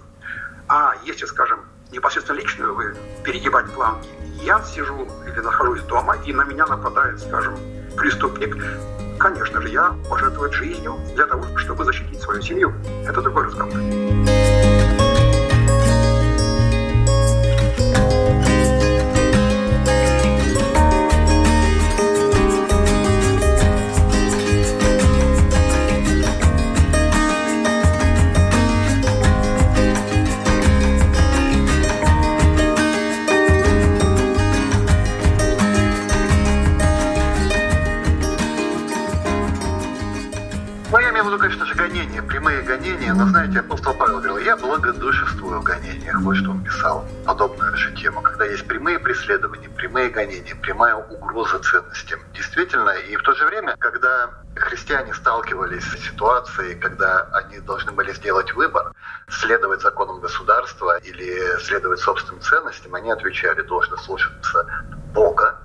[0.68, 1.62] А если, скажем,
[1.92, 4.10] непосредственно личную вы перегибать планки,
[4.44, 7.56] я сижу или нахожусь дома, и на меня нападает, скажем,
[7.98, 8.56] преступник,
[9.20, 12.74] конечно же, я пожертвовать жизнью для того, чтобы защитить свою семью.
[13.08, 13.74] Это другой разговор.
[43.22, 46.20] Но знаете, апостол Павел говорил, я благодушествую в гонениях.
[46.22, 47.06] Вот что он писал.
[47.24, 48.20] Подобную же тему.
[48.24, 52.20] Когда есть прямые преследования, прямые гонения, прямая угроза ценностям.
[52.34, 58.12] Действительно, и в то же время, когда христиане сталкивались с ситуацией, когда они должны были
[58.12, 58.92] сделать выбор,
[59.30, 64.66] следовать законам государства или следовать собственным ценностям, они отвечали, должны слушаться
[65.14, 65.60] Бога,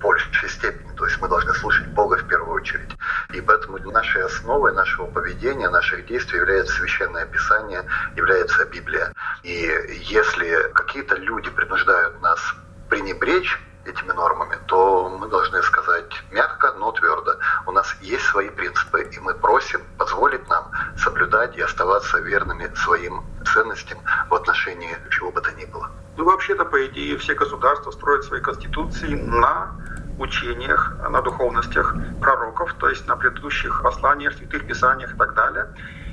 [0.00, 0.90] большей степени.
[0.96, 2.90] То есть мы должны слушать Бога в первую очередь.
[3.36, 7.84] И поэтому нашей основой нашего поведения, наших действий является Священное Писание,
[8.16, 9.12] является Библия.
[9.42, 9.70] И
[10.08, 12.40] если какие-то люди принуждают нас
[12.88, 17.36] пренебречь этими нормами, то мы должны сказать мягко, но твердо.
[17.66, 23.22] У нас есть свои принципы, и мы просим позволить нам соблюдать и оставаться верными своим
[23.44, 23.98] ценностям
[24.30, 25.90] в отношении чего бы то ни было.
[26.16, 29.76] Ну, вообще-то, по идее, все государства строят свои конституции на
[30.18, 35.66] учениях, на духовностях пророков, то есть на предыдущих посланиях, святых писаниях и так далее.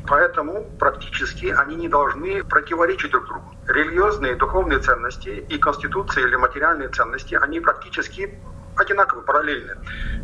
[0.08, 3.56] Поэтому практически они не должны противоречить друг другу.
[3.68, 8.38] Религиозные духовные ценности и конституции или материальные ценности, они практически
[8.76, 9.76] одинаково параллельны.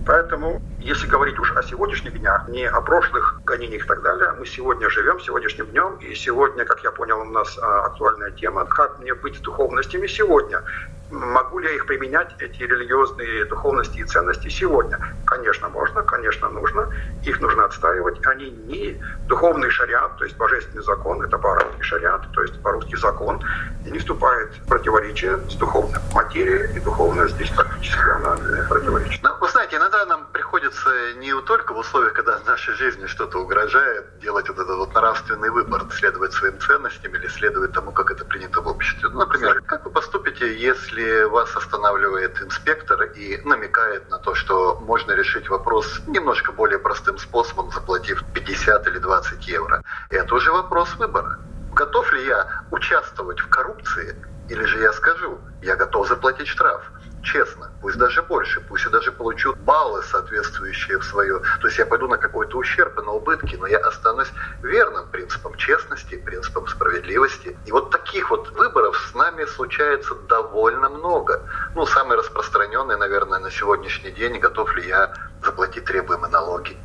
[0.05, 4.45] Поэтому, если говорить уж о сегодняшних днях, не о прошлых гонениях и так далее, мы
[4.45, 8.99] сегодня живем сегодняшним днем, и сегодня, как я понял, у нас а, актуальная тема, как
[8.99, 10.63] мне быть с духовностями сегодня.
[11.11, 14.99] Могу ли я их применять, эти религиозные духовности и ценности сегодня?
[15.25, 16.89] Конечно, можно, конечно, нужно.
[17.23, 18.23] Их нужно отстаивать.
[18.27, 23.41] Они не духовный шариат, то есть божественный закон, это по-арабски шариат, то есть по-русски закон,
[23.85, 26.01] и не вступает в противоречие с духовным.
[26.13, 28.37] Материя и духовная здесь практически она
[28.67, 29.23] противоречит.
[29.23, 33.39] Ну, вы знаете, иногда нам приходится не только в условиях, когда в нашей жизни что-то
[33.39, 38.25] угрожает, делать вот этот вот нравственный выбор, следовать своим ценностям или следовать тому, как это
[38.25, 39.09] принято в обществе.
[39.09, 44.79] Ну, например, как вы поступите, если если вас останавливает инспектор и намекает на то, что
[44.81, 50.95] можно решить вопрос немножко более простым способом, заплатив 50 или 20 евро, это уже вопрос
[50.97, 51.39] выбора.
[51.71, 54.15] Готов ли я участвовать в коррупции,
[54.49, 56.91] или же я скажу, я готов заплатить штраф–
[57.23, 61.41] честно, пусть даже больше, пусть я даже получу баллы, соответствующие в свое.
[61.61, 65.55] То есть я пойду на какой-то ущерб и на убытки, но я останусь верным принципам
[65.55, 67.57] честности, принципам справедливости.
[67.65, 71.41] И вот таких вот выборов с нами случается довольно много.
[71.75, 75.13] Ну, самый распространенный, наверное, на сегодняшний день, готов ли я
[75.43, 76.77] заплатить требуемые налоги,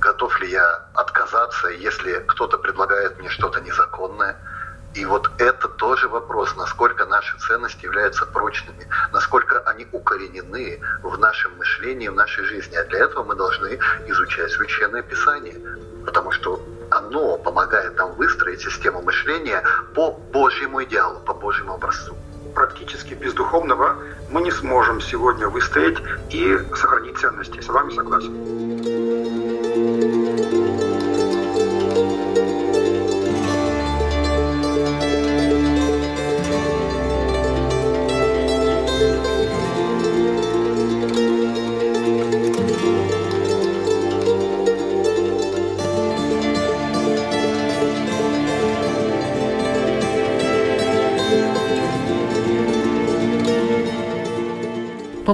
[0.00, 4.36] готов ли я отказаться, если кто-то предлагает мне что-то незаконное–
[4.94, 11.56] и вот это тоже вопрос, насколько наши ценности являются прочными, насколько они укоренены в нашем
[11.58, 12.76] мышлении, в нашей жизни.
[12.76, 15.54] А для этого мы должны изучать Священное Писание,
[16.04, 16.60] потому что
[16.90, 19.62] оно помогает нам выстроить систему мышления
[19.94, 22.16] по Божьему идеалу, по Божьему образцу.
[22.54, 23.98] Практически без духовного
[24.30, 25.98] мы не сможем сегодня выстоять
[26.30, 27.60] и сохранить ценности.
[27.60, 28.34] С вами согласен.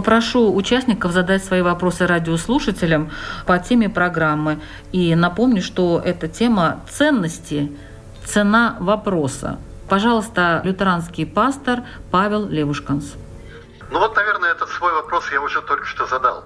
[0.05, 3.11] Попрошу участников задать свои вопросы радиослушателям
[3.47, 4.61] по теме программы.
[4.93, 7.73] И напомню, что эта тема ценности,
[8.23, 9.59] цена вопроса.
[9.89, 13.15] Пожалуйста, лютеранский пастор Павел Левушканс.
[13.91, 16.45] Ну вот, наверное, этот свой вопрос я уже только что задал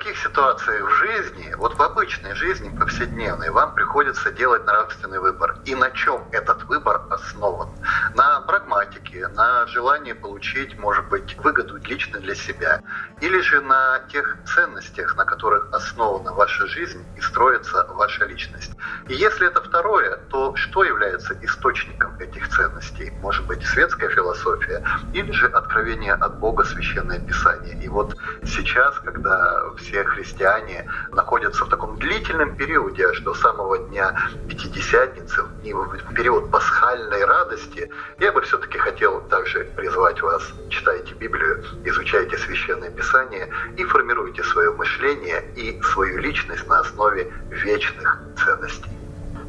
[0.00, 5.58] в каких ситуациях в жизни, вот в обычной жизни, повседневной, вам приходится делать нравственный выбор?
[5.66, 7.68] И на чем этот выбор основан?
[8.14, 12.80] На прагматике, на желании получить, может быть, выгоду лично для себя?
[13.20, 18.72] Или же на тех ценностях, на которых основана ваша жизнь и строится ваша личность?
[19.08, 23.12] И если это второе, то что является источником этих ценностей?
[23.20, 24.82] Может быть, светская философия
[25.12, 27.78] или же откровение от Бога, священное писание?
[27.84, 34.16] И вот сейчас, когда все христиане находятся в таком длительном периоде, аж до самого дня
[34.48, 42.38] Пятидесятницы, в период пасхальной радости, я бы все-таки хотел также призвать вас, читайте Библию, изучайте
[42.38, 48.90] Священное Писание и формируйте свое мышление и свою личность на основе вечных ценностей.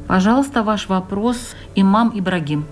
[0.07, 2.65] Пожалуйста, ваш вопрос, имам Ибрагим.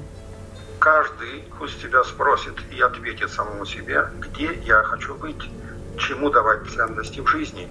[0.79, 5.49] Каждый пусть себя спросит и ответит самому себе, где я хочу быть
[5.99, 7.67] чему давать ценности в жизни.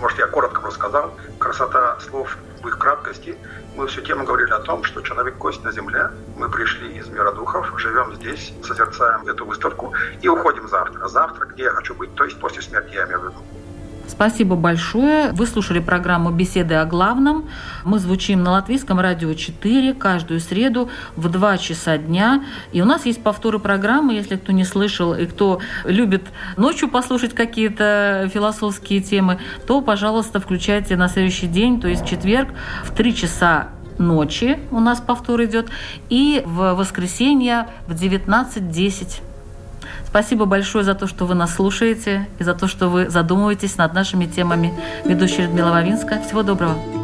[0.00, 1.12] Может, я коротко рассказал.
[1.38, 3.36] Красота слов в их краткости.
[3.76, 6.10] Мы всю тему говорили о том, что человек кость на земле.
[6.36, 11.08] Мы пришли из мира духов, живем здесь, созерцаем эту выставку и уходим завтра.
[11.08, 13.42] Завтра, где я хочу быть, то есть после смерти я имею в виду.
[14.06, 15.32] Спасибо большое.
[15.32, 17.46] Вы слушали программу «Беседы о главном».
[17.84, 22.44] Мы звучим на Латвийском радио 4 каждую среду в 2 часа дня.
[22.72, 26.22] И у нас есть повторы программы, если кто не слышал и кто любит
[26.56, 32.48] ночью послушать какие-то философские темы, то, пожалуйста, включайте на следующий день, то есть четверг
[32.84, 35.70] в 3 часа ночи у нас повтор идет,
[36.08, 39.33] и в воскресенье в 19.10
[40.14, 43.94] Спасибо большое за то, что вы нас слушаете и за то, что вы задумываетесь над
[43.94, 44.72] нашими темами.
[45.04, 46.20] Ведущая Людмила Вавинска.
[46.20, 47.03] Всего доброго.